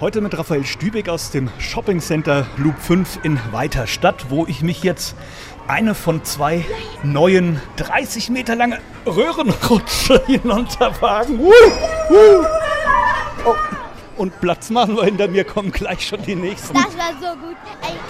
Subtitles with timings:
[0.00, 4.82] Heute mit Raphael Stübig aus dem Shopping Center Loop 5 in Weiterstadt, wo ich mich
[4.82, 5.14] jetzt
[5.68, 6.64] eine von zwei
[7.02, 11.38] neuen 30 Meter lange Röhrenrutsche hinunterwagen.
[11.38, 12.44] Uh, uh.
[13.44, 13.54] Oh.
[14.16, 16.72] Und Platz machen, weil hinter mir kommen gleich schon die nächsten.
[16.72, 17.56] Das war so gut.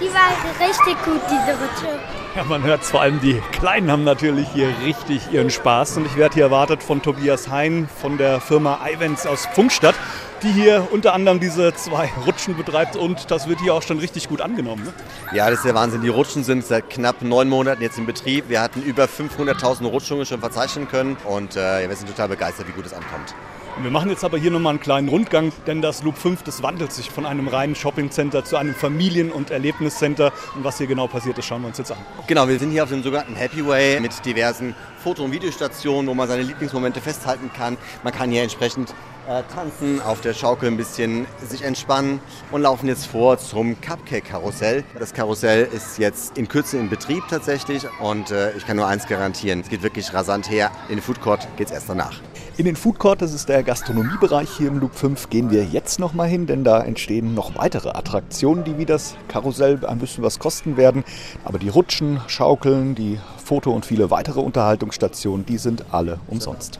[0.00, 2.00] Die war richtig gut, diese Rutsche.
[2.36, 5.96] Ja, man hört vor allem, die Kleinen haben natürlich hier richtig ihren Spaß.
[5.96, 9.96] Und ich werde hier erwartet von Tobias Hein von der Firma Ivens aus Funkstadt,
[10.43, 12.96] die hier unter anderem diese zwei Rutschen betreibt.
[12.96, 14.85] Und das wird hier auch schon richtig gut angenommen.
[14.85, 14.93] Ne?
[15.32, 16.03] Ja, das ist der Wahnsinn.
[16.03, 18.48] Die Rutschen sind seit knapp neun Monaten jetzt in Betrieb.
[18.48, 21.17] Wir hatten über 500.000 Rutschungen schon verzeichnen können.
[21.25, 23.34] Und äh, wir sind total begeistert, wie gut es ankommt.
[23.79, 26.93] Wir machen jetzt aber hier nochmal einen kleinen Rundgang, denn das Loop 5, das wandelt
[26.93, 30.32] sich von einem reinen Shoppingcenter zu einem Familien- und Erlebniscenter.
[30.54, 31.98] Und was hier genau passiert, das schauen wir uns jetzt an.
[32.27, 36.14] Genau, wir sind hier auf dem sogenannten Happy Way mit diversen Foto- und Videostationen, wo
[36.14, 37.77] man seine Lieblingsmomente festhalten kann.
[38.05, 38.95] Man kann hier entsprechend
[39.27, 44.84] äh, tanzen, auf der Schaukel ein bisschen sich entspannen und laufen jetzt vor zum Cupcake-Karussell.
[44.98, 49.06] Das Karussell ist jetzt in Kürze in Betrieb tatsächlich und äh, ich kann nur eins
[49.06, 50.71] garantieren, es geht wirklich rasant her.
[50.89, 52.21] In den Food Court geht es erst danach.
[52.56, 55.98] In den Food Court, das ist der Gastronomiebereich hier im Loop 5, gehen wir jetzt
[55.98, 60.39] nochmal hin, denn da entstehen noch weitere Attraktionen, die wie das Karussell ein bisschen was
[60.39, 61.05] kosten werden.
[61.45, 63.19] Aber die Rutschen, Schaukeln, die
[63.51, 66.79] Foto- und viele weitere Unterhaltungsstationen, die sind alle umsonst.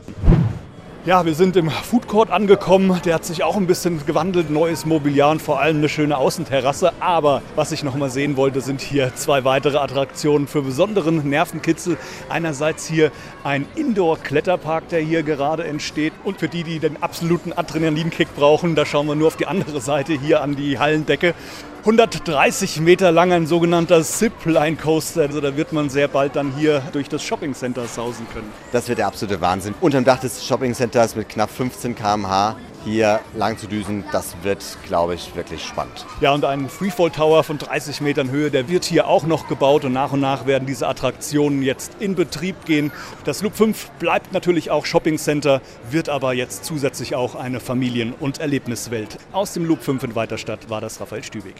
[1.03, 3.01] Ja, wir sind im Food Court angekommen.
[3.03, 4.49] Der hat sich auch ein bisschen gewandelt.
[4.49, 6.93] Neues Mobiliar und vor allem eine schöne Außenterrasse.
[7.01, 11.97] Aber was ich noch mal sehen wollte, sind hier zwei weitere Attraktionen für besonderen Nervenkitzel.
[12.29, 13.11] Einerseits hier
[13.43, 16.13] ein Indoor-Kletterpark, der hier gerade entsteht.
[16.23, 19.81] Und für die, die den absoluten Adrenalinkick brauchen, da schauen wir nur auf die andere
[19.81, 21.33] Seite hier an die Hallendecke.
[21.81, 25.21] 130 Meter lang ein sogenannter Zipline Coaster.
[25.21, 28.51] Also da wird man sehr bald dann hier durch das Shopping Center sausen können.
[28.71, 29.73] Das wird der absolute Wahnsinn.
[29.81, 34.63] Unterm Dach des Shopping Centers mit knapp 15 km/h hier lang zu düsen, das wird,
[34.87, 36.05] glaube ich, wirklich spannend.
[36.19, 39.85] Ja, und ein Freefall Tower von 30 Metern Höhe, der wird hier auch noch gebaut
[39.85, 42.91] und nach und nach werden diese Attraktionen jetzt in Betrieb gehen.
[43.23, 48.13] Das Loop 5 bleibt natürlich auch Shopping Center, wird aber jetzt zusätzlich auch eine Familien-
[48.19, 49.17] und Erlebniswelt.
[49.31, 51.55] Aus dem Loop 5 in Weiterstadt war das Raphael Stübig.